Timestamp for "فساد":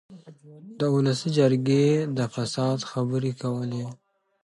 2.35-2.79